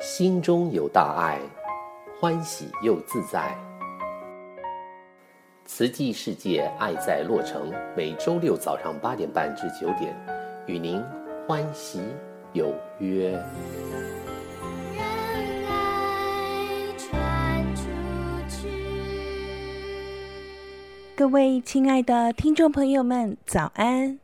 [0.00, 1.38] 心中有大爱，
[2.20, 3.56] 欢喜又自在。
[5.64, 10.14] 慈济世界爱在洛城，每周六早上八点半至九点，
[10.66, 11.02] 与您
[11.48, 12.00] 欢喜
[12.52, 13.32] 有约。
[14.94, 15.04] 让
[15.68, 17.82] 爱传出
[18.48, 18.68] 去。
[21.16, 24.21] 各位亲爱的听众朋友们，早安！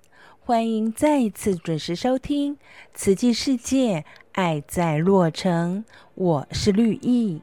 [0.49, 2.57] 欢迎再一次准时收听
[2.95, 7.43] 《慈济世界爱在洛城》，我是绿意。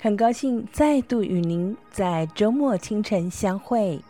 [0.00, 4.02] 很高兴再度与您在周末清晨相会。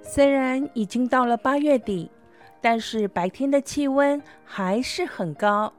[0.00, 2.10] 虽然已经到了八月底，
[2.62, 5.70] 但是白天的气温还是很高，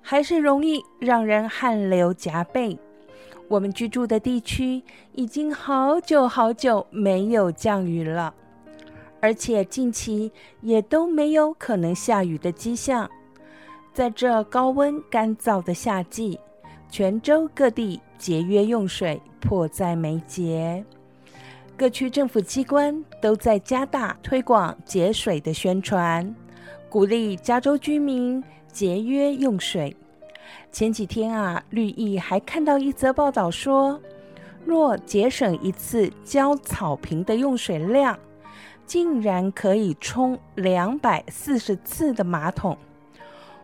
[0.00, 2.78] 还是容易让人汗流浃背。
[3.48, 8.34] 我们居住的地区已经好久好久没有降雨了，
[9.20, 13.08] 而且近期也都没有可能下雨的迹象。
[13.92, 16.38] 在这高温干燥的夏季，
[16.90, 20.84] 全州各地节约用水迫在眉睫。
[21.76, 26.34] 各区政府机关都在加大推广节水的宣传，
[26.88, 29.96] 鼓励加州居民节约用水。
[30.70, 34.00] 前几天啊，绿意还看到一则报道说，
[34.64, 38.18] 若节省一次浇草坪的用水量，
[38.86, 42.76] 竟然可以冲两百四十次的马桶。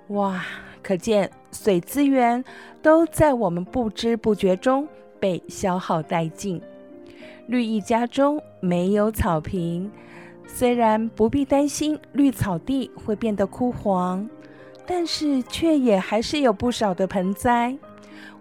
[0.09, 0.45] 哇，
[0.83, 2.45] 可见水资源
[2.83, 4.87] 都在我们不知不觉中
[5.19, 6.61] 被消耗殆尽。
[7.47, 9.91] 绿意家中没有草坪，
[10.47, 14.29] 虽然不必担心绿草地会变得枯黄，
[14.87, 17.77] 但是却也还是有不少的盆栽。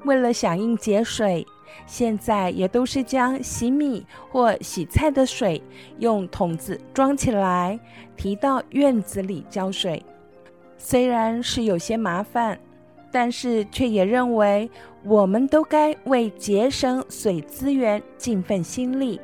[0.06, 1.46] 为了响应节水，
[1.86, 5.62] 现在也都是将洗米或洗菜的水
[5.98, 7.80] 用桶子装起来，
[8.16, 10.04] 提到院子里浇水。
[10.78, 12.58] 虽然是有些麻烦，
[13.12, 14.70] 但是却也认为
[15.04, 19.20] 我们都该为节省水资源尽份心力。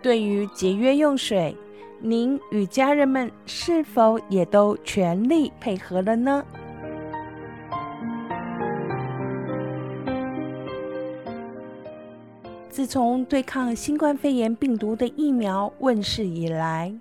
[0.00, 1.56] 对于节约用水，
[2.00, 6.44] 您与家人们是否也都全力配合了呢？
[12.70, 16.94] 自从对抗新冠肺炎病毒的疫苗问世以来，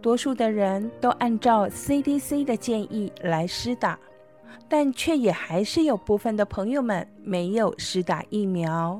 [0.00, 3.98] 多数的人都按照 CDC 的建议来施打，
[4.66, 8.98] 但却也还是有部分的朋友们没有施打疫苗。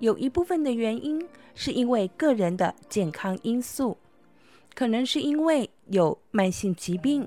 [0.00, 3.96] 有一部分的原因是因为个人的健康因素，
[4.76, 7.26] 可能是因为有慢性疾病，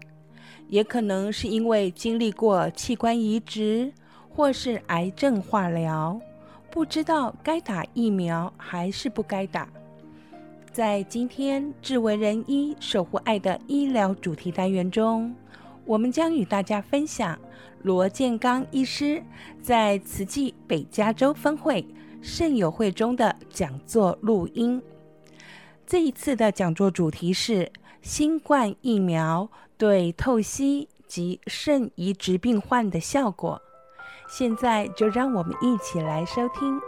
[0.67, 3.91] 也可能是因为经历过器官移植
[4.29, 6.21] 或是癌症化疗，
[6.69, 9.67] 不知道该打疫苗还是不该打。
[10.71, 15.33] 在今天智为人医守护爱的医疗主题单元中，
[15.85, 17.35] 我们将与大家分享
[17.81, 19.23] 罗建刚医师
[19.59, 21.83] 在慈济北加州分会
[22.21, 24.79] 肾友会中的讲座录音。
[25.89, 27.71] 这一次的讲座主题是
[28.03, 33.59] 新冠疫苗对透析及肾移植病患的效果。
[34.27, 36.79] 现在就让我们一起来收听。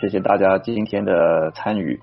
[0.00, 2.00] 谢谢大家今天的参与。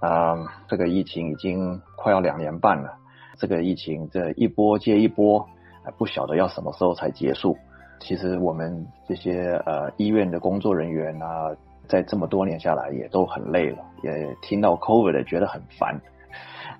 [0.00, 2.96] 啊、这个疫情已经快要两年半了，
[3.36, 5.46] 这个疫情这一波接一波，
[5.84, 7.58] 还不晓得要什么时候才结束。
[8.00, 11.50] 其实我们这些呃医院的工作人员啊，
[11.86, 16.00] 在这么多年下来也都很累了，也听到 COVID 的觉得很烦，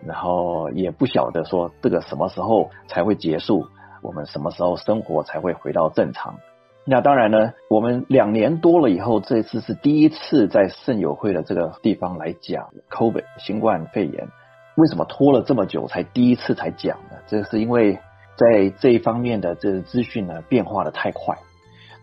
[0.06, 3.66] 然后也不晓得说这个什么时候才会结束，
[4.02, 6.36] 我们什么时候生活才会回到正常。
[6.84, 14.28] 那当然呢，我们两年多了以后，这次是第一次在圣友会的这个地方来讲 COVID 新冠肺炎。
[14.76, 17.18] 为什么拖了这么久才第一次才讲呢？
[17.26, 17.98] 这是因为
[18.38, 21.37] 在这一方面的这个资讯呢变化的太快，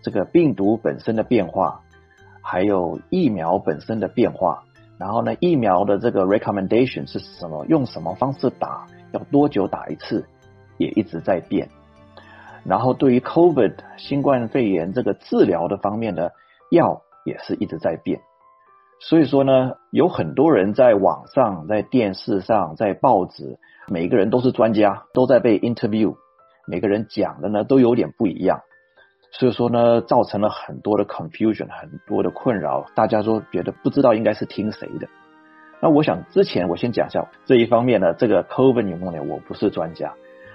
[0.03, 1.82] 这个病毒本身的变化，
[2.41, 4.66] 还有疫苗本身的变化，
[4.99, 7.66] 然后呢，疫苗的这个 recommendation 是什么？
[7.67, 8.85] 用什么方式打？
[9.14, 10.26] 要多久打一次？
[10.78, 11.70] 也一直在变。
[12.66, 16.34] 然后对于 COVID 新冠肺炎这个治疗的方面的
[16.70, 18.20] 药也是一直在变，
[18.99, 23.58] 所以说呢，有很多人在网上、在电视上、在报纸，
[23.88, 26.16] 每个人都是专家，都在被 interview，
[26.67, 28.62] 每个人讲的呢都有点不一样，
[29.32, 35.08] 所以说呢，造成了很多的 confusion，很多的困扰，大家都觉得不知道应该是听谁的。
[35.82, 40.14] 那我想之前我先讲一下这一方面呢，这个 COVID 里面呢，我不是专家。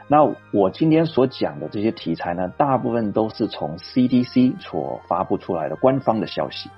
[0.09, 6.69] 那我今天所讲的这些题材呢，大部分都是从 CDC 所发布出来的官方的消息。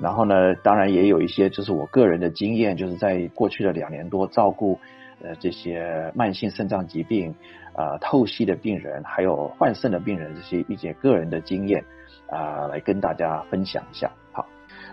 [0.00, 4.78] 然后呢，当然也有一些就是我个人的经验，就是在过去的两年多照顾
[5.20, 7.34] 呃这些慢性肾脏疾病
[7.78, 11.84] 啊、透析的病人，还有换肾的病人这些一些个人的经验
[12.28, 14.10] 啊、来跟大家分享一下。
[14.32, 14.44] 好，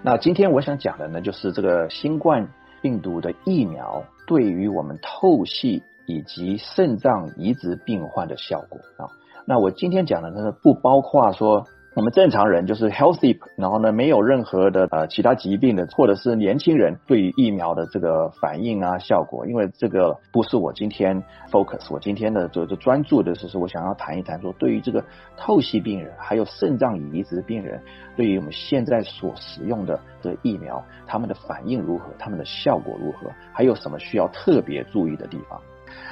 [0.04, 2.48] 那今天我想讲的呢，就是这个新冠
[2.82, 5.84] 病毒的疫苗对于我们透析。
[6.08, 9.10] 以及肾脏移植病患的效果啊，
[9.48, 11.66] 那我今天讲的呢，不包括说
[11.96, 25.02] 我们正常人就是 healthy，然后呢没有任何的呃其他疾病的，或者是年轻人对于疫苗的这个反应啊效果，因为这个不是我今天 focus，我今天的这个专注的就是我想要谈一谈说，对于这个
[25.38, 27.82] 透析病人还有肾脏移植病人，
[28.18, 35.62] 对于我们现在所使用的这个疫苗，他们的反应如何，他们的效果如何，还有什么需要特别注意的地方。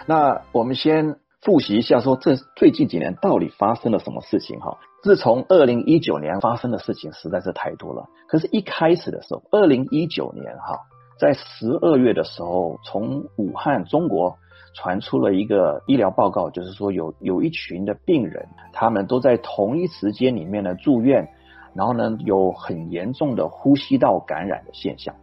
[0.05, 4.77] 那我们先复习一下，说这最近几年到底发生了什么事情哈？
[5.03, 8.07] 自从二零一九年发生的事情实在是太多了。
[8.25, 10.79] 可是，一开始的时候，二零一九年哈，
[11.19, 14.37] 在十二月的时候，从武汉中国
[14.73, 21.27] 传出了一个医疗报告，就是说有有一群的病人，他们都在同一时间里面呢住院，
[21.75, 25.13] 然后呢有很严重的呼吸道感染的现象，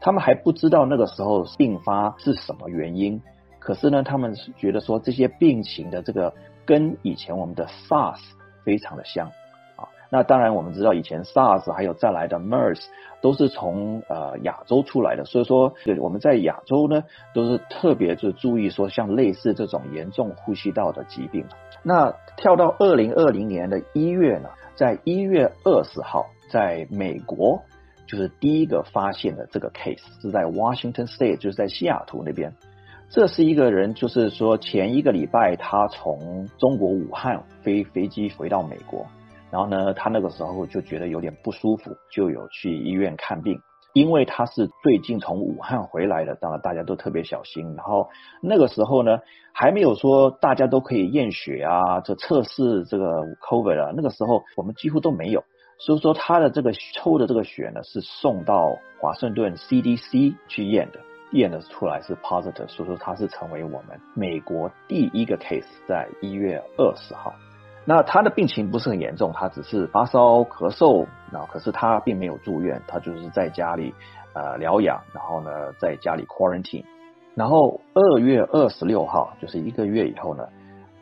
[0.00, 3.20] 他们还不知道那个时候病发是什么原因。
[3.58, 6.32] 可是呢，他们是觉得说这些病情的这个
[6.64, 8.20] 跟以前我们的 SARS
[8.64, 9.28] 非常的像
[9.76, 9.88] 啊。
[10.10, 12.84] 那当然我们知道以前 SARS 还有再来的 MERS
[13.20, 17.02] 都是从呃亚洲出来的，所以说对我们在亚洲呢
[17.34, 21.46] 都是特别就注意说像类似这种严重呼吸道的疾病。
[21.82, 27.62] 那跳到二零二零年的一月呢，在一月二十号，在美国
[28.06, 32.54] 就是第一个发现的这个 case 是在 Washington State，就是在西雅图那边。
[33.14, 39.06] 这是一个人，就是说前一个礼拜他从中国武汉飞飞机回到美国，
[39.52, 43.56] 然后呢，他那个时候就觉得有点不舒服，就有去医院看病。
[43.92, 47.76] 因为他是最近从武汉回来的，当然大家都特别小心。
[47.76, 48.08] 然后
[48.42, 49.20] 那个时候呢，
[49.52, 55.44] 还没有说大家都可以验血啊，这测试这个 COVID 啊，那个时候我们几乎都没有。
[55.78, 60.98] 所以说他的这个抽的这个血呢，是送到华盛顿 CDC 去验的。
[61.34, 67.32] 验的出来是 positive，所以说他是成为我们美国第一个 case，在一月二十号。
[67.84, 73.92] 那他的病情不是很严重，他只是发烧、咳嗽，然后可是他并没有住院，他就是在家里
[74.32, 76.84] 呃疗养，然后呢在家里 quarantine。
[77.34, 80.48] 然后二月二十六号，就是一个月以后呢，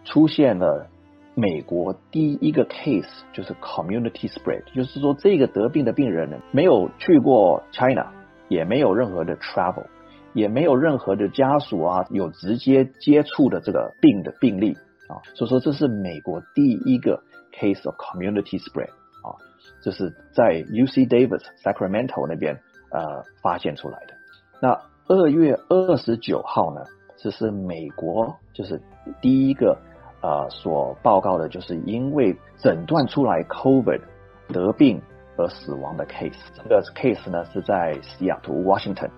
[0.04, 0.88] 出现了
[1.34, 8.06] 美国第一个 case，就是 community spread，就是说这个得病的病人呢没有去过 China，
[8.48, 9.84] 也没有任何的 travel。
[10.34, 14.76] 也没有任何的家属啊，有直接接触的这个病的病例
[15.08, 18.90] 啊，所以说这是美国第一个 case of community spread
[19.22, 19.36] 啊，
[19.82, 24.14] 这是在 UC Davis Sacramento 那边呃发现出来的。
[24.60, 26.82] 那二月二十九号呢，
[27.16, 28.80] 这是美国就是
[29.20, 29.76] 第一个
[30.22, 34.00] 呃所报告的，就是因为诊断出来 COVID
[34.48, 35.02] 得病
[35.36, 36.32] 而死亡的 case。
[36.54, 39.10] 这个 case 呢是在西雅图 Washington。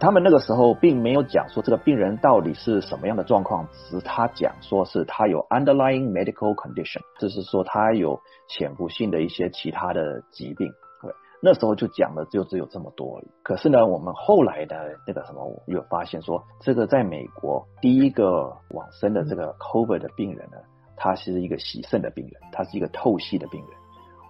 [0.00, 10.70] 他们那个时候并没有讲说这个病人到底是什么样的状况，只是他讲说是他有 underlying medical condition，就是说他有潜伏性的一些其他的疾病。
[11.00, 13.22] 对，那时候就讲的就只有这么多。
[13.42, 14.76] 可是呢，我们后来的
[15.06, 20.58] 那个什么，有发现说，这个在美国第一个往生的这个 COVID 的病人呢，
[20.96, 23.70] 他是一个洗肾的病人，他是一个透析的病人。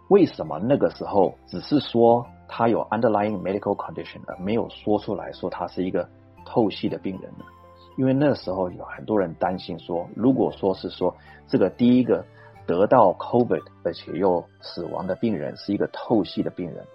[0.09, 6.09] 为什么那个时候只是说他有 underlying medical condition 的没有说出来说他是一个
[6.47, 7.45] 透析的病人呢？
[7.97, 11.17] 因为那时候有很多人担心说，如果说是说
[11.49, 12.25] 这个第一个
[12.65, 16.87] 得到 COVID 而且又死亡的病人是一个透析的病人，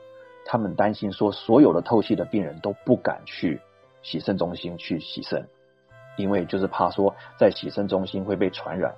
[0.45, 3.59] 他们担心说所有的透析的病人都不敢去
[4.01, 5.45] 洗肾中心去洗肾，
[6.15, 8.95] 因为就是怕说在洗肾中心会被传染，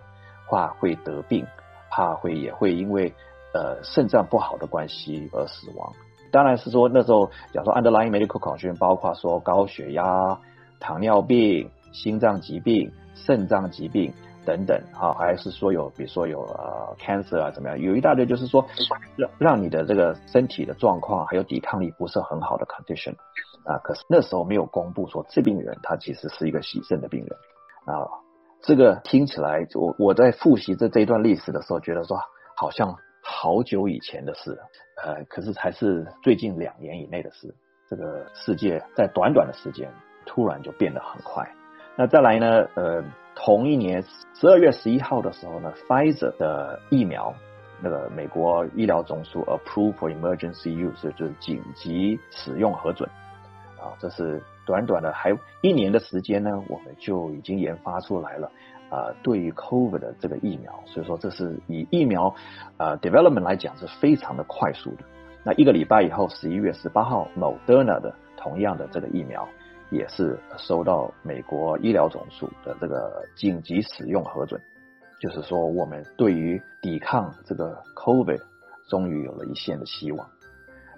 [0.47, 1.43] 怕会得病，
[1.89, 3.11] 怕会也会因为。
[3.53, 5.93] 呃，肾脏不好的关系而死亡，
[6.31, 10.39] 当然是说那时候，假如说 underlying medical condition 包括说高血压、
[10.79, 14.13] 糖尿病、心脏疾病、肾脏疾病
[14.45, 18.65] 等等，啊，还是说有，比如说有呃 cancer 啊怎么样，有一大堆就是说
[19.15, 23.13] 让让你的这个身体的状况还有抵抗力不是很好的 condition
[23.65, 27.37] 啊，可是那时候没有公布说这病人他其实是一个洗肾的病人
[27.85, 28.07] 啊，
[28.61, 32.17] 这个听起来我我在复习这这一段历史的时候，觉得说
[32.55, 32.95] 好像。
[33.23, 34.57] 好久以前的事，
[35.03, 37.53] 呃，可是才是最近两年以内的事。
[37.89, 39.91] 这个世界在短短的时间
[40.25, 41.45] 突然就变得很快。
[41.97, 43.03] 那再来呢，呃，
[43.35, 44.01] 同一年
[44.33, 47.33] 十二月十一号的时候呢，Pfizer 的疫苗，
[47.81, 53.09] 那个美国医疗总署 approve for emergency use，就是紧急使用核准。
[53.77, 58.49] 啊，这是短短的还一年的时间呢，我们就已经研发出来了。
[58.91, 62.35] 啊，对于 COVID 的这个疫苗，所以说这是以疫苗
[62.75, 65.05] 啊 development 来讲是非常的快速的。
[65.43, 69.47] 那一个礼拜以后，十一月十八号，Moderna 的同样的这个疫苗
[69.89, 74.61] 也是收到美国医疗总署的这个紧急使用核准，
[75.21, 78.41] 就是说我们对于抵抗这个 COVID
[78.89, 80.27] 终于有了一线的希望。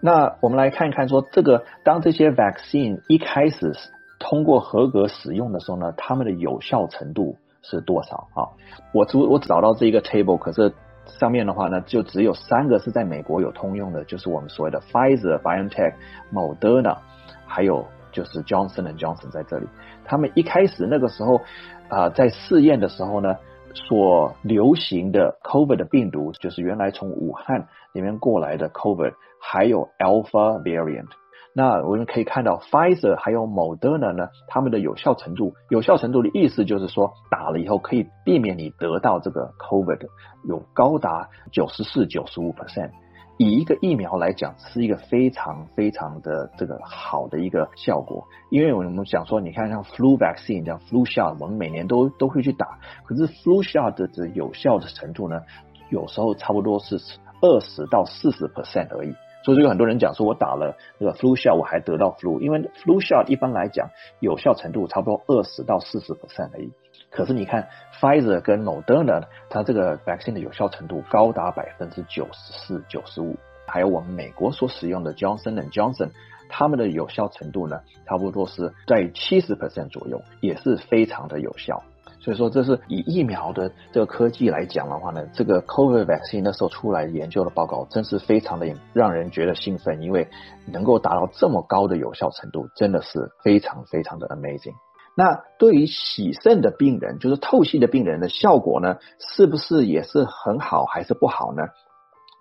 [0.02, 3.72] 那我们来看一看说，这个当这些 vaccine 一开始
[4.20, 8.54] 通过合格使用的时候呢，它们的有效程度是多少啊？
[8.94, 10.74] 我主我找到这一个 table，可是。
[11.06, 15.96] 上面的话呢，就只有三个是在美国有通用的，就是我们所谓的 Pfizer、BioNTech、
[16.32, 16.98] Moderna，
[17.46, 19.68] 还有就是 Johnson and Johnson 在这里。
[20.06, 21.42] 他们一开始那个时候
[21.90, 23.36] 啊、在试验的时候呢，
[23.74, 31.10] 所流行的 COVID 的病毒，就是原来从武汉里面过来的 COVID，还有 Alpha variant。
[31.56, 40.08] 那我们可以看到，Pfizer 还有 Moderna 呢，他们的有效程度，有效程度的意思就是说，打了以后可以避免你得到这个 COVID，
[40.48, 42.90] 有高达九十四、九十五 percent。
[43.38, 48.28] 以一个疫苗来讲，是一个非常非常的这个好的一个效果。
[48.50, 55.42] 因为我们讲说，你看像 flu vaccine，像 flu shot，我们每年都都会去打，可是 flu shot 的这有效的程度呢，
[55.90, 57.00] 有时候差不多是
[57.42, 59.14] 二十到四十 percent 而已。
[59.44, 66.72] 所以就有很多人讲说，我打了这个 flu shot，我还得到 flu，因为 flu shot 一般来讲有效程度差不多二十到四十 percent 而已。
[67.10, 67.68] 可是你看
[68.00, 73.36] Pfizer 跟 Moderna，它这个 vaccine 的有效程度高达百分之九十四、九十五。
[73.66, 76.10] 还有我们美国所使用的 Johnson and Johnson，
[76.50, 81.84] 他们的有效程度呢，差不多是在七十 percent 左右，也是非常的有效。
[82.24, 90.30] 所以说，这是以疫苗的这个科技来讲的话呢，这个 COVID vaccine 那时候出来研究的报告，真是非常的让人觉得兴奋，因为
[90.72, 94.72] 能够达到这么高的有效程度，真的是非常非常的 amazing。
[95.18, 101.64] 那对于洗肾的病人，就是透析的病人的效果呢，是不是也是很好还是不好呢？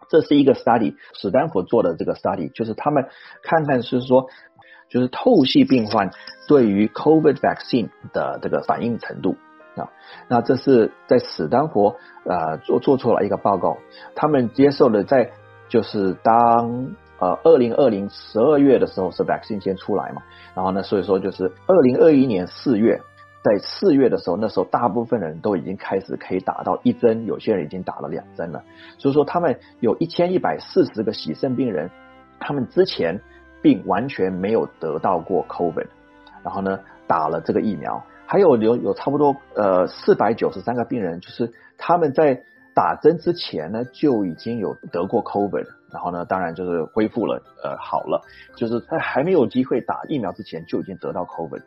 [0.08, 3.08] 这是一个 study，史丹佛做的这个 study，就是他们
[3.42, 4.26] 看看是说，
[4.88, 6.10] 就是透析病患
[6.46, 9.34] 对于 COVID vaccine 的这个反应程度。
[9.75, 9.88] 啊，
[10.29, 13.79] 那这是在史丹佛啊做做出来一个报告，
[14.14, 15.31] 他们接受了在
[15.69, 20.23] 就是当呃二零二零十二月的时候是 vaccine 先出来嘛，
[20.55, 23.00] 然后呢，所以说就是二零二一年四月，
[23.43, 28.62] 在四月的时候，那时候大部分人都已经开始可以打到一针，有些人已经打了两针了，
[28.99, 31.91] 所以说他们有一千一百四十个洗肾病人，
[32.38, 33.21] 他们之前
[33.62, 35.87] 并完全没有得到过 COVID，
[36.43, 38.05] 然后呢打了这个疫苗。
[38.32, 48.22] 还有有有差不多呃四百九十三个病人，就是他们在打针之前呢就已经有得过 COVID，然后呢当然就是恢复了呃好了，
[48.56, 51.60] 就是在还没有机会打疫苗之前就已经得到 COVID。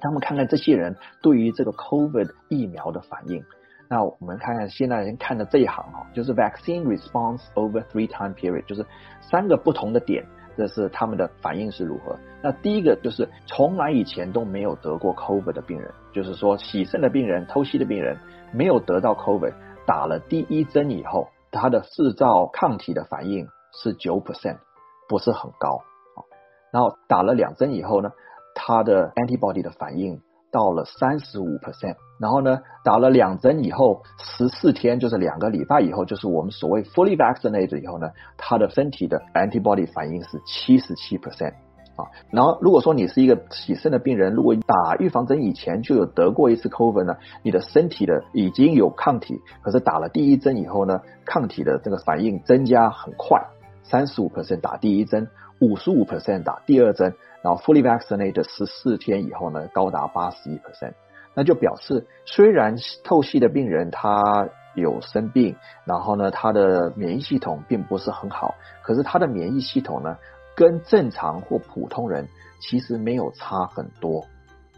[0.00, 3.44] 他们看看这些人对于这个 COVID 疫苗的反应，
[3.86, 8.86] 那我们看看现在人看的这一行哈，就是 vaccine response over three time period，就是
[9.20, 10.24] 三个不同的点。
[10.56, 12.16] 这是他们的反应是如何？
[12.42, 18.18] 那第一个就是从来以前都没有得过 COVID 的病人，就是说洗肾的病人、透析的病人
[18.52, 19.52] 没有得到 COVID，
[19.86, 24.58] 打了第一针以后，他的制造抗体的反应是九 percent，
[25.08, 25.82] 不是很高。
[26.72, 28.10] 然后打了两针以后呢，
[28.54, 30.20] 他的 antibody 的反应。
[30.56, 38.08] 到了三十五 percent，然后呢，打了两针以后，十四天就是两个礼拜以后，就是我们所谓 fully vaccinated 以后呢，
[38.38, 41.52] 他的身体的 antibody 反应是七十七 percent
[41.96, 42.08] 啊。
[42.30, 53.44] 然后如果说你是一个洗肾的病人，如果打预防针以前就有得过一次 COVID 呢，你的身体的已经有抗体，可是打了第一针以后呢，抗体的这个反应增加很快，
[53.82, 55.28] 三十五 percent 打第一针，
[55.60, 57.14] 五十五 percent 打第二针。
[57.42, 60.94] 然后 fully vaccinated 十四天以后呢，高达八十一 percent，
[61.32, 70.16] 那就表示虽然透析的病人他有生病，然后呢，他的免疫系统并不是很好，可是他的免疫系统呢，
[70.56, 72.26] 跟正常或普通人
[72.60, 74.24] 其实没有差很多。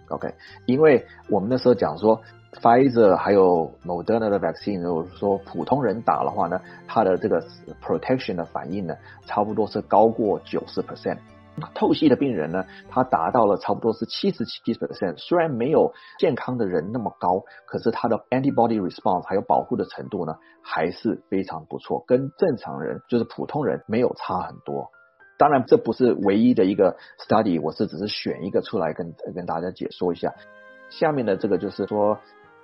[0.08, 0.34] OK，
[0.66, 2.20] 因为我们那时候讲说
[2.60, 7.40] Pfizer 还有 Moderna 的 vaccine，如果说普通人打的话呢，他的这个
[7.82, 8.96] protection 的反应呢，
[9.26, 11.18] 差不多是高过九十 percent。
[11.74, 24.90] 透析的病人呢，他达到了差不多是七十七 percent，虽然没有健康的人那么高，可是他的 antibody response 还有保护的程度呢，还是非常不错，跟正常人就是普通人没有差很多。
[25.36, 30.34] 当然，这不是唯一的一个 study，我是只是选一个出来跟跟大家解说一下。
[30.90, 32.18] 下面的这个就是说，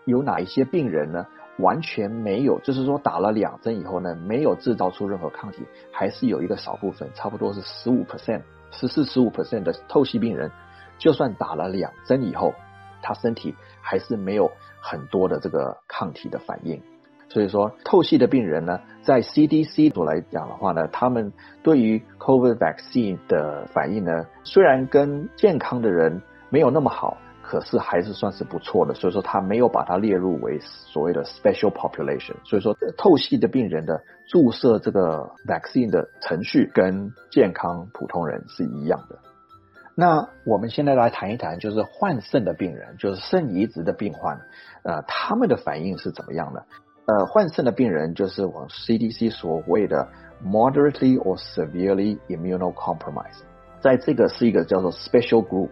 [0.04, 1.26] 有哪一些病人呢？
[1.58, 8.42] 完全没有，就是说打了两针以后呢，没有制造出任何抗体，还是有一个少部分，差不多是十五 percent、
[8.72, 10.50] 十四、十五 percent 的透析病人，
[10.98, 12.54] 就算打了两针以后，
[13.02, 16.82] 他身体还是没有很多的这个抗体的反应。
[17.28, 21.32] 所以说，透析的病人呢，在 CDC 所来讲的话呢，他们
[21.62, 26.20] 对于 COVID vaccine 的反应呢，虽然跟健康的人
[26.50, 27.16] 没有那么好。
[27.46, 32.34] 可是还是算是不错的，所以说他没有把它列入为所谓的 special population。
[32.44, 39.18] 所以说透析的病人的注射这个 vaccine 的程序跟健康普通人是一样的。
[39.94, 44.40] 那我们现在来谈一谈，就是换肾的病人，就是肾移植的病患，
[44.82, 46.66] 呃，他们的反应是怎么样的？
[47.06, 50.08] 呃，换肾的病人就是我 CDC 所谓的
[50.44, 53.44] moderately or severely immunocompromised。
[53.84, 55.68] 在这个是一个叫做 special group，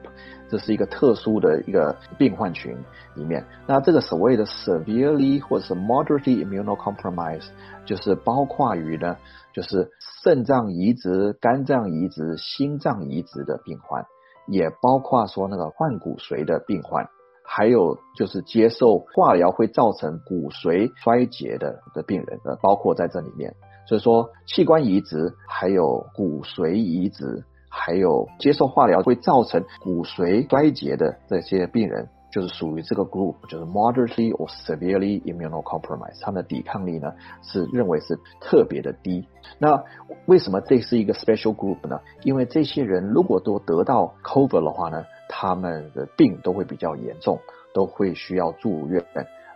[0.50, 2.76] 这是一个特殊的一个病患群
[3.14, 3.42] 里面。
[3.66, 7.49] 那这个所谓的 severely 或者是 moderately immunocompromised，
[7.87, 9.16] 就是包括于呢，
[9.54, 9.90] 就是
[10.23, 14.04] 肾脏移植、肝脏移植、心脏移植的病患，
[14.47, 17.09] 也包括说那个换骨髓的病患，
[17.42, 23.54] 还有就是接受化疗会造成骨髓衰竭的的病人，呃，包括在这里面。
[23.88, 27.42] 所以说，器官移植还有骨髓移植。
[27.75, 39.26] 还有接受化疗会造成骨髓衰竭的这些病人，就是属于这个 group，就是 moderately or severely immunocompromised，他们的抵抗力呢是认为是特别的低。
[39.59, 39.83] 那
[40.26, 41.99] 为什么这是一个 special group 呢？
[42.25, 47.41] 因为这些人如果都得到 COVID 的话呢，他们的病都会比较严重，
[47.73, 49.02] 都会需要住院，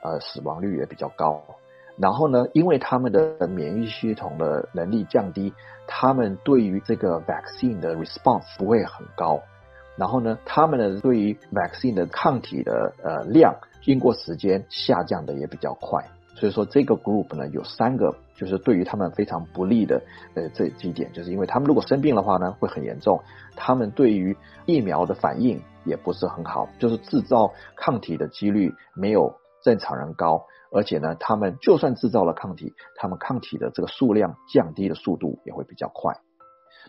[0.02, 1.42] 呃，死亡率也比较高。
[1.98, 5.52] 然后呢，因为他们的免疫系统的能力降低，
[5.86, 9.40] 他们对于这个 vaccine 的 response 不会很高。
[9.96, 16.04] 然后呢，他们的对于 vaccine 的抗体的呃量，经过时间下降的也比较快。
[16.34, 20.02] 所以说这个 group 呢，有三个就是对于他们非常不利的
[20.34, 23.18] 呃这几点，就是因为他们如果生病的话呢，会很严重。
[23.56, 30.44] 他们对于疫苗的反应也不是很好，就是制造抗体的几率没有正常人高。
[30.72, 36.16] 而且呢，他们就算制造了抗体，他们抗体的这个数量降低的速度也会比较快。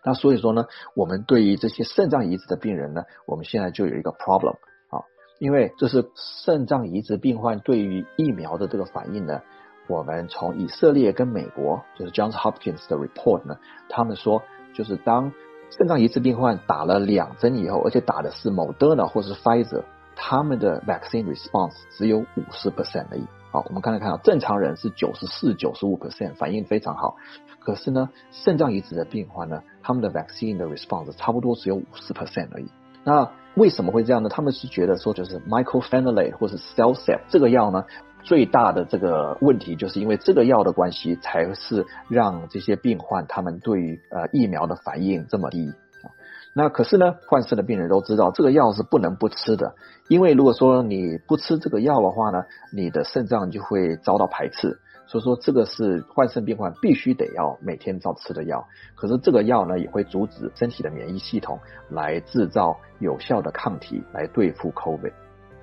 [0.03, 4.53] 那所以说呢，我们对于这些肾脏移植的病人呢，我们现在就有一个 problem
[4.89, 5.01] 啊，
[5.39, 9.41] 因为这是肾脏移植病患对于疫苗的这个反应呢，
[9.87, 13.57] 我们从以色列跟美国就是 Johns Hopkins 的 report 呢，
[13.89, 14.43] 他们说
[14.75, 15.31] 就是当
[15.71, 19.83] 肾脏移植病患打了两针以后，而且打的是 Moderna 或是 Pfizer，
[20.15, 23.25] 他们的 vaccine response 只有五十 percent 而已。
[23.65, 27.15] 我们刚才看到，正常人是九十四、九十五 percent 反应非常好，
[27.59, 32.69] 可是呢，肾脏移植的病患呢，他们的 vaccine 的 response 差不多只有五十 percent 而已。
[33.03, 34.29] 那为什么会这样呢？
[34.29, 37.85] 他们是觉得说，就是 mycophenolate 或是 CellCept 这个药呢，
[38.21, 45.71] 最大的这个问题就是因为这个药的关系，才是让这些病患他们对于呃疫苗的反应这么低。
[46.57, 49.75] 那可是呢，换肾的病人都知道这个药是不能不吃的，
[50.07, 54.79] 因为如果说你不吃这个药的话呢，你的肾脏就会遭到排斥。
[55.05, 58.65] 所以说这个是换肾病患必须得要每天照吃的药。
[58.95, 61.59] 可是这个药呢，也会阻止身体的免疫系统
[61.91, 65.13] 来制造有效的抗体来对付 COVID。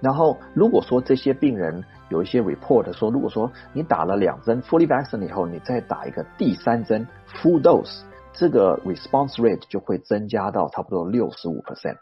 [0.01, 8.03] 然后如果说这些病人有一些 report 说，如果说你打了两针 fully vaccine 以后，你再打一个第三针 full dose。
[8.35, 11.97] 这个 response rate 就会增加到差不多六十五 percent，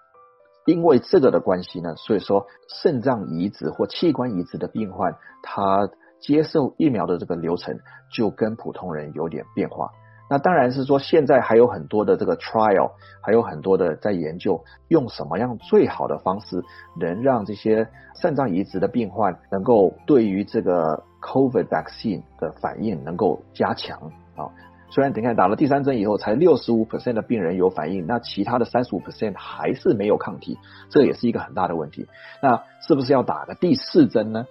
[0.64, 5.90] 因为这个的关系呢，所以说肾脏移植或器官移植的病患，他
[6.20, 7.78] 接受疫苗的这个流程
[8.10, 9.90] 就跟普通人有点变化。
[10.30, 16.62] 那当然是说现在还有很多的这个 trial，还有很多的在研究，用什么样最好的方式
[16.98, 24.00] 能让这些肾脏移植的病患能够对于这个 COVID vaccine 的反应能够加强
[24.34, 24.48] 啊。
[24.94, 30.58] 虽然等看打了第三针以后，才六十五 percent 的病人有反应，那其他的三十五 percent 还是没有抗体，
[30.90, 32.06] 这也是一个很大的问题。
[32.42, 34.46] 那是不是要打个第四针呢？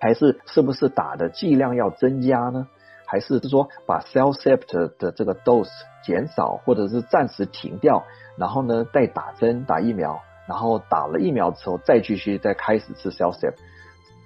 [0.00, 2.68] 还是是不是打的剂量要增加呢？
[3.06, 5.68] 还是是说把 CellCept 的这个 dose
[6.02, 8.02] 减少，或者是暂时停掉，
[8.38, 13.56] 然后呢再打针打疫苗，然后打了疫苗之后再继续再开始吃 CellCept？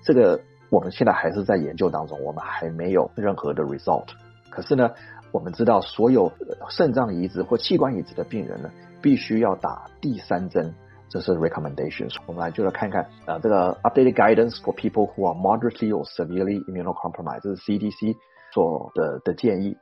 [0.04, 4.06] 这个我们现在还是在研究当中，我们还没有任何的 result。
[4.48, 4.92] 可是呢，
[5.36, 6.32] 我们知道，所有
[6.70, 8.70] 肾脏移植或器官移植的病人呢，
[9.02, 10.74] 必须要打第三针，
[11.10, 12.16] 这是 recommendations。
[12.24, 18.16] 我们来就来看看、呃，这个 updated guidance for people who are moderately or severely immunocompromised，这是 CDC
[18.50, 19.76] 做的的建议，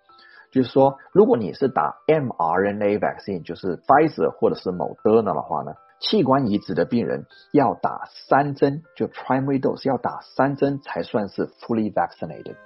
[0.50, 12.56] 就是说，如果你是打 mRNA vaccine，就是 Pfizer 或者是 Moderna 的话呢，器官移植的病人要打三针，就 primary dose 要打三针才算是 fully vaccinated。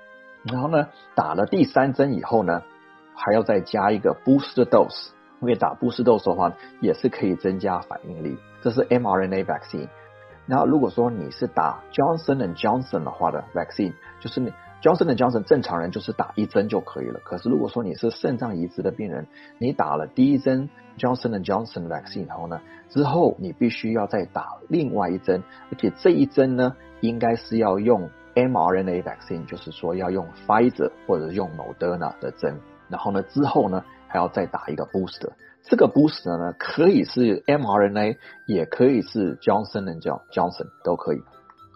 [0.44, 2.62] 然后呢，打了第三针以后呢，
[3.18, 5.08] 还要再加一个 booster dose，
[5.40, 8.38] 因为打 booster dose 的话也是可以增加反应力。
[8.62, 9.88] 这是 mRNA vaccine。
[10.46, 14.52] 然后如果说你是打 Johnson and Johnson 的话的 vaccine，就是你。
[14.80, 17.18] Johnson and & Johnson 正常人就是打一针就可以了。
[17.24, 19.26] 可是如果说你是肾脏移植的病人，
[19.58, 32.60] 你打了第一针 Johnson and & Johnson vaccine 后呢，之后你必须要再打另外一针，而且这一针呢，应该是要用 mRNA vaccine，就是说要用 Pfizer 或者用 Moderna 的针。
[32.88, 35.30] 然后呢，之后呢还要再打一个 booster。
[35.62, 41.22] 这个 booster 呢，可以是 mRNA，也可以是 Johnson & and Johnson 都可以。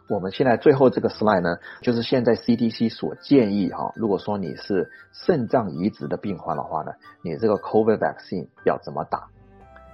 [0.09, 9.29] 我们现在最后这个 slide 呢，就是现在 CDC 所建议哈，如果说你是肾脏移植的病患的话呢，你这个 COVID vaccine 要怎么打？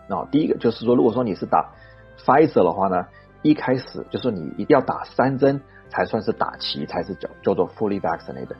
[0.08, 1.72] 那第一个就是说，如果说你是打
[2.18, 3.06] Pfizer 的话呢，
[3.42, 8.56] 一开始就是你一定要打三针才算是打齐，才是叫叫做 fully vaccinated。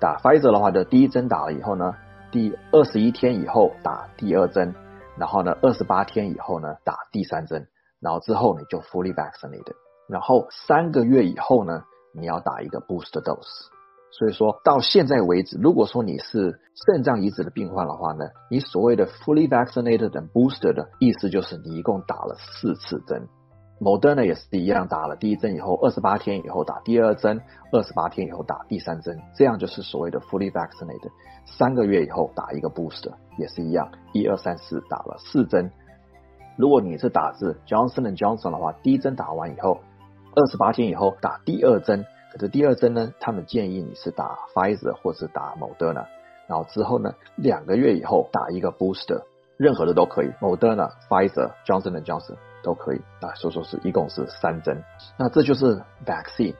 [0.00, 1.94] 打 Pfizer 的话就第一针打了以后呢，
[2.32, 4.74] 第二十一天以后打第二针，
[5.18, 7.68] 然后呢二十八天以后呢打第三针，
[8.00, 9.74] 然后之后你就 fully vaccinated。
[10.08, 11.84] 然后三个月以后呢，
[12.14, 13.68] 你要打一个 booster dose。
[14.12, 23.28] 所以说到现在为止，如果说你是肾脏移植的病患的话呢，你所谓的 fully vaccinated and booster 的意思就是你一共打了四次针。
[23.80, 27.40] Moderna 也是一样，打了第一针以后，二十八天以后打第二针，
[27.72, 31.10] 二十八天以后打第三针，这样就是所谓的 fully vaccinated。
[31.46, 35.70] 三个月以后打一个 booster 也是一样，一二三四打了四针。
[36.56, 39.80] 如果你是打自 Johnson and Johnson 的话，第一针打完以后。
[40.32, 46.06] 二十八天以后打第二针，可是第二针呢，他们建议你是打 Pfizer 或是打 Moderna，
[46.46, 49.22] 然后之后呢，两个月以后打一个 booster，
[49.56, 54.82] 任何的都可以，Moderna、Pfizer、Johnson and Johnson 都可以啊，所以说是一共是三针。
[55.18, 56.54] 那这就是 vaccine。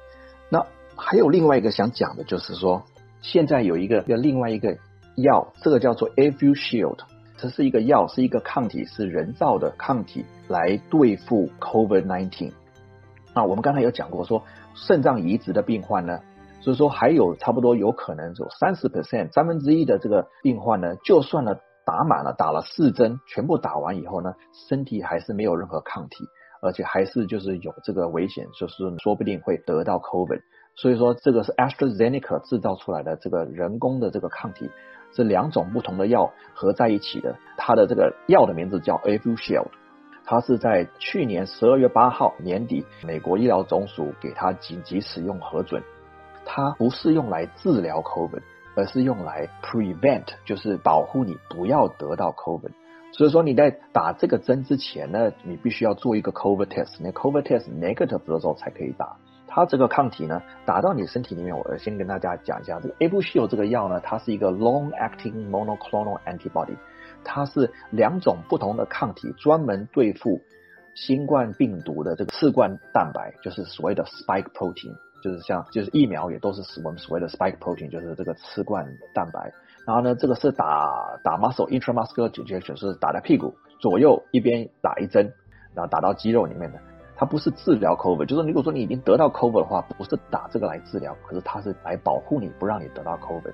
[0.49, 2.83] 那还有另外一个想讲的就是说，
[3.21, 4.77] 现在有一个有另外一个
[5.17, 6.99] 药，这个叫做 Evusheld，
[7.37, 12.53] 这是一个药，是一个抗体，是人造的抗体来对付 COVID-19。
[13.35, 14.43] 那我们刚才有讲过，说
[14.75, 16.21] 肾脏移植的病患呢，
[16.61, 21.61] 所以说还有差不多有可能有三十 percent 三分之一的这个病患呢，就算了
[21.91, 24.33] 打满了，打了四针，全部打完以后呢，
[24.69, 26.25] 身体还是没有任何抗体，
[26.63, 30.41] 而且还是就是有这个危险，就是说不定会得到 COVID。
[30.77, 34.71] 所以说这个是 AstraZeneca 制造出来的这个人工的这个抗体，
[35.13, 39.71] 是两种不同的药合在一起的，它的这个药的名字叫 a v u s h i e l d。
[40.25, 45.83] 它是在去年十二月八号年底，美国医疗总署给它紧急使用核准。
[46.45, 48.43] 它不是用来治疗 COVID，
[48.77, 52.71] 而是用来 prevent，就是保护你不要得到 COVID。
[53.13, 59.17] 所以说你在打这个针之前呢，你必须要做一个 COVID test，那 COVID test negative 的时候才可以打。
[59.53, 66.77] 它这个抗体呢，打到你身体里面，我先跟大家讲一下，这个 abcsil 这个药呢，它是一个 long-acting monoclonal antibody。
[67.25, 70.41] 它是两种不同的抗体，专门对付
[70.95, 79.53] 新冠病毒的这个刺冠蛋白，就是所谓的 spike protein，就是像就是疫苗也都是我们所谓的 spike protein，就是这个刺冠蛋白。
[79.87, 85.33] 然后呢，这个是打打 muscle intramuscular injection，是打在屁股左右一边打一针，
[85.75, 86.79] 然后打到肌肉里面的。
[87.17, 93.53] 它不是治疗 COVID，就是如果说你已经得到 COVID 的话，不是打这个来治疗，可是它是来保护你不让你得到 COVID。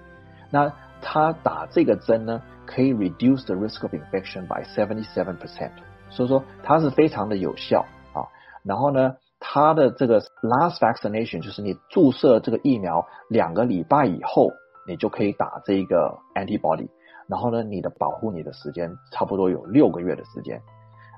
[0.50, 5.72] 那它打这个针呢，可以 reduce the risk of infection by seventy seven percent，
[6.10, 8.22] 所以说它是非常的有效啊。
[8.62, 9.16] 然后呢，
[9.48, 14.50] 它的这个 last vaccination 就是你注射这个疫苗两个礼拜以后，
[14.88, 16.88] 你就可以打这个 antibody。
[17.28, 20.60] 然后呢，你的保护你的时间差不多有六个月的时间。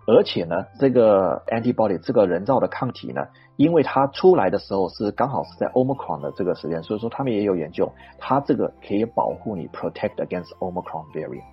[0.07, 11.45] 而且呢，这个 antibody 这个人造的抗体呢，因为它出来的时候是刚好是在 Omicron 的这个时间，所以说他们也有研究，它这个可以保护你 protect against Omicron variant。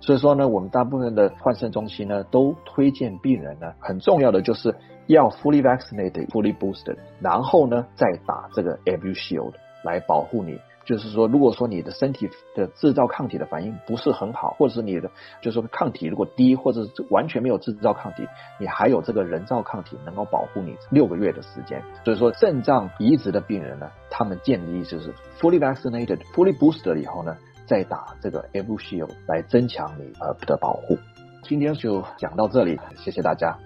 [0.00, 4.74] 所以说呢，我们大部分的换肾中心呢，都推荐病人呢，很重要的就是
[5.06, 10.58] 要 fully vaccinated、fully boosted，然后呢再打这个 Abu Shield 来保护你。
[10.84, 18.24] 就是说，如果说你的身体的制造抗体的反应不是很好，或者是你的就是说抗体如果低，或者是完全没有制造抗体，
[18.60, 21.82] 你还有这个人造抗体能够保护你六个月的时间。
[22.04, 30.96] 所以说，肾脏移植的病人呢，他们建议就是 fully vaccinated、fully boosted 以后呢，再打这个 Abu Shield 来增强你呃的保护。
[31.42, 33.58] 今天就讲到这里，谢谢大家。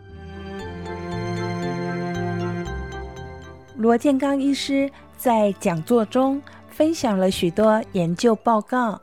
[3.80, 6.40] 罗建刚医师在讲座中。
[6.68, 8.98] 分享了许多研究报告，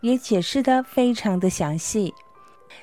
[0.00, 2.12] 也解释得非常的详细。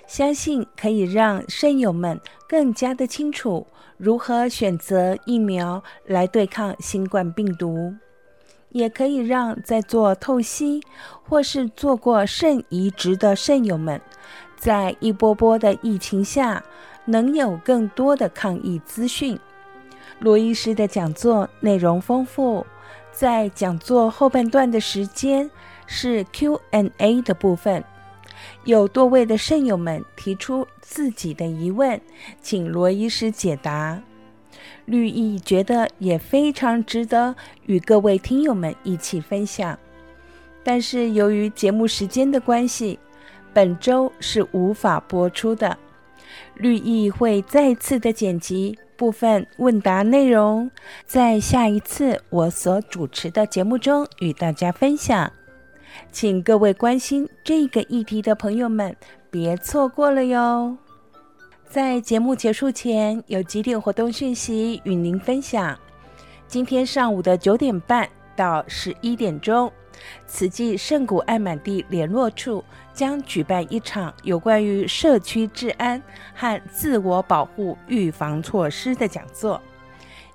[0.08, 7.93] 相信可以让肾友们更加的清楚如何选择疫苗来对抗新冠病毒，
[8.69, 10.82] 也可以让在做透析
[11.28, 13.99] 或是做过肾移植的肾友们，
[14.56, 16.63] 在一波波的疫情下，
[17.04, 19.38] 能有更多的抗疫资讯。
[20.19, 22.65] 罗医师的讲座内容丰富，
[23.12, 25.49] 在讲座后半段的时间
[25.88, 27.84] 是 Q&A 的部分。
[28.63, 31.99] 有多位的肾友们提出自己的疑问，
[32.41, 34.01] 请罗医师解答。
[34.86, 39.77] 绿意觉得也非常值得与各位听友们一起分享，
[40.63, 42.97] 但是由于节目时间的关系，
[43.53, 45.77] 本周是无法播出的。
[46.55, 50.70] 绿意会再次的剪辑部分问答内容，
[51.06, 55.32] 在下一次我所主持的节目中与大家分享。
[56.12, 58.94] 请各位关心这个议题的朋友们
[59.32, 60.76] 别错过了哟！
[61.70, 65.80] 在节目结束前，有几点活动讯息与您分享。
[66.46, 69.72] 今天上午的九点半到十一点钟，
[70.26, 76.02] 慈济圣谷爱满地联络处将举办一场有关于社区治安
[76.34, 79.62] 和自我保护预防措施的讲座，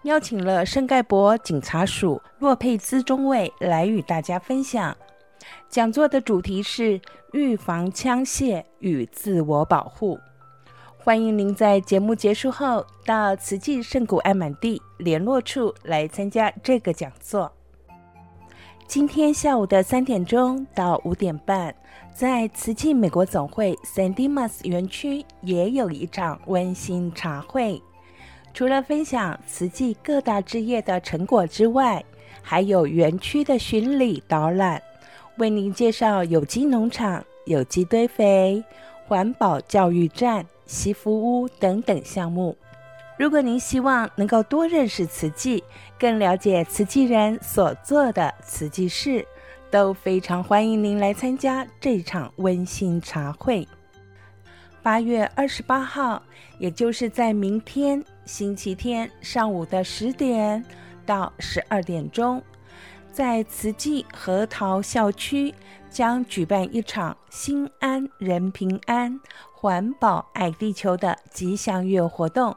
[0.02, 4.96] 邀请了圣盖博警察署洛佩兹中尉来与大家分享。
[5.68, 7.00] 讲座的主题是
[7.32, 10.18] 预防枪械与自我保护。
[10.96, 17.53] 欢迎您在节目结束后到慈济圣谷爱满地联络处来参加这个讲座。
[18.86, 21.74] 今天下午的三点钟到五点半，
[22.12, 27.82] 在慈济美国总会 San Dimas 园区也有一场温馨茶会。
[28.52, 32.04] 除了分享慈济各大志业的成果之外，
[32.42, 34.80] 还有园区的巡礼导览。
[35.38, 38.62] 为您介绍有机农场、有机堆肥、
[39.06, 42.56] 环保教育站、西福屋等等项目。
[43.16, 45.62] 如果您希望能够多认识慈济，
[45.96, 49.24] 更了解慈济人所做的慈济事，
[49.70, 53.66] 都非常欢迎您来参加这场温馨茶会。
[54.82, 56.20] 八月二十八号，
[56.58, 60.64] 也就是在明天星期天上午的十点
[61.06, 62.42] 到十二点钟。
[63.12, 65.54] 在慈济核桃校区
[65.88, 69.20] 将举办一场“心安人平安，
[69.52, 72.56] 环保爱地球”的吉祥月活动。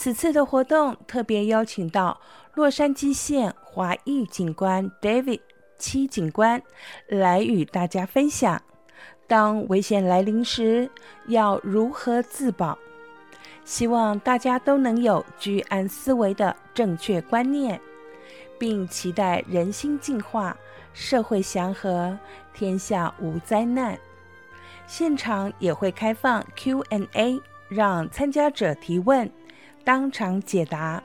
[0.00, 2.20] 此次的活动特别邀请到
[2.54, 5.40] 洛杉矶县华裔警官 David
[5.76, 6.62] 七警官
[7.08, 8.62] 来与大家分享，
[9.26, 10.88] 当危险来临时
[11.26, 12.78] 要如何自保。
[13.64, 17.80] 希望大家都能有居安思危的正确观念。
[18.56, 20.56] 并期待人心净化，
[20.92, 22.16] 社会祥和，
[22.54, 23.98] 天下无灾难。
[24.86, 29.28] 现场也会开放 Q&A，让参加者提问，
[29.84, 31.02] 当场解答。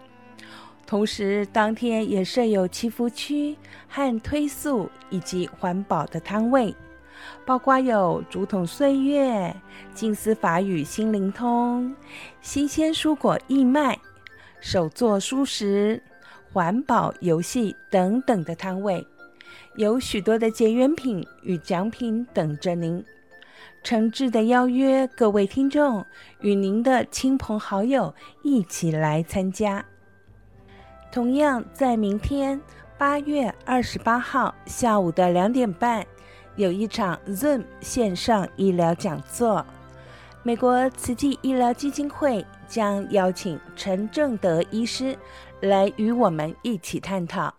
[0.85, 3.55] 同时，当天也设有祈福区
[3.87, 6.75] 和推素以及环保的摊位，
[7.45, 9.55] 包括有竹筒岁月、
[9.93, 11.95] 静思法语心灵通、
[12.41, 13.97] 新鲜蔬果义卖、
[14.59, 16.01] 手作蔬食。
[16.51, 19.03] 环保游戏等等的摊位，
[19.75, 23.03] 有许多的结缘品与奖品等着您。
[23.83, 26.05] 诚挚的邀约各位听众
[26.39, 29.83] 与您的亲朋好友一起来参加。
[31.11, 32.59] 同样在明天
[32.97, 36.05] 八月二十八号下午的两点半，
[36.55, 39.65] 有一场 Zoom 线上医疗讲座。
[40.43, 45.17] 美国慈济医疗基金会将邀请陈正德医师。
[45.61, 47.53] 来与我们一起探讨，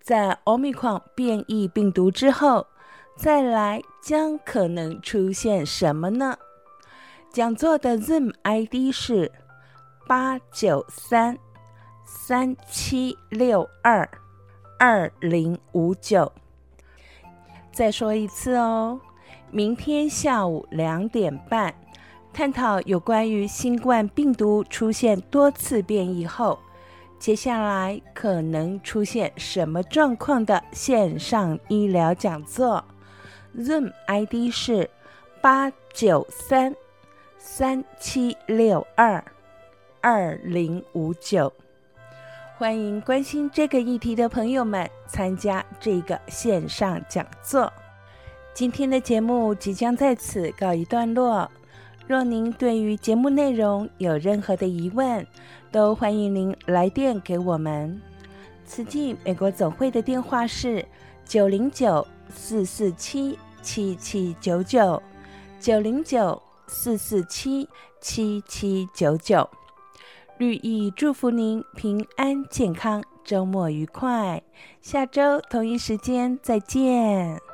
[0.00, 2.64] 在 Omicron 变异病毒之后，
[3.16, 6.36] 再来将可能出现什么呢？
[7.30, 9.30] 讲座的 Zoom ID 是
[10.06, 11.38] 八九三
[12.04, 14.08] 三七六二
[14.78, 16.30] 二零五九。
[17.72, 19.00] 再说一次哦，
[19.50, 21.74] 明天下午两点半，
[22.32, 26.58] 探讨有关于新冠病毒出现多次变异后。
[27.18, 32.84] 接下来可能出现什么状况的线上医疗讲座
[33.56, 34.88] ？Zoom ID 是
[35.40, 36.74] 八九三
[37.38, 39.24] 三七六二
[40.00, 41.52] 二零五九。
[42.56, 47.72] 欢迎关心这个议题的朋友们参加这个线上讲座。
[48.52, 51.50] 今天的节目即将在此告一段落。
[52.06, 55.26] 若您对于节目内容有任何的疑问，
[55.72, 58.00] 都欢迎您来电给我们。
[58.66, 60.84] 慈济美国总会的电话是
[61.24, 65.02] 九零九四四七七七九九
[65.58, 67.68] 九零九四四七
[68.00, 69.48] 七七九九。
[70.36, 74.42] 绿意祝福您平安健康，周末愉快。
[74.80, 77.53] 下周同一时间再见。